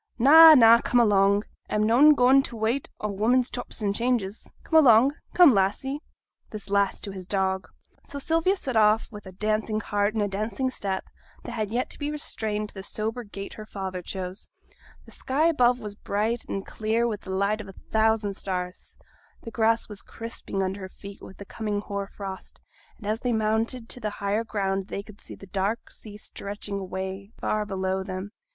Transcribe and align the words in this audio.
'Na, 0.17 0.55
na, 0.55 0.81
come 0.81 0.99
along! 0.99 1.43
a'm 1.69 1.83
noane 1.83 2.15
goin' 2.15 2.41
for 2.41 2.49
t' 2.49 2.55
wait 2.55 2.89
o' 3.01 3.07
women's 3.07 3.51
chops 3.51 3.81
and 3.83 3.93
changes. 3.93 4.49
Come 4.63 4.79
along; 4.83 5.13
come, 5.35 5.53
Lassie!' 5.53 5.99
(this 6.49 6.71
last 6.71 7.03
to 7.03 7.11
his 7.11 7.27
dog). 7.27 7.67
So 8.03 8.17
Sylvia 8.17 8.55
set 8.55 8.75
off 8.75 9.07
with 9.11 9.27
a 9.27 9.31
dancing 9.31 9.79
heart 9.79 10.15
and 10.15 10.23
a 10.23 10.27
dancing 10.27 10.71
step, 10.71 11.05
that 11.43 11.51
had 11.51 11.69
to 11.91 11.99
be 11.99 12.09
restrained 12.09 12.69
to 12.69 12.73
the 12.73 12.81
sober 12.81 13.23
gait 13.23 13.53
her 13.53 13.65
father 13.67 14.01
chose. 14.01 14.47
The 15.05 15.11
sky 15.11 15.45
above 15.45 15.79
was 15.79 15.93
bright 15.93 16.45
and 16.49 16.65
clear 16.65 17.07
with 17.07 17.21
the 17.21 17.29
light 17.29 17.61
of 17.61 17.67
a 17.67 17.73
thousand 17.91 18.33
stars, 18.33 18.97
the 19.43 19.51
grass 19.51 19.87
was 19.87 20.01
crisping 20.01 20.63
under 20.63 20.79
their 20.81 20.89
feet 20.89 21.21
with 21.21 21.37
the 21.37 21.45
coming 21.45 21.79
hoar 21.79 22.07
frost; 22.07 22.59
and 22.97 23.05
as 23.05 23.19
they 23.19 23.33
mounted 23.33 23.87
to 23.89 23.99
the 23.99 24.09
higher 24.17 24.43
ground 24.43 24.87
they 24.87 25.03
could 25.03 25.21
see 25.21 25.35
the 25.35 25.45
dark 25.45 25.91
sea 25.91 26.17
stretching 26.17 26.79
away 26.79 27.33
far 27.39 27.67
below 27.67 28.01
them. 28.01 28.31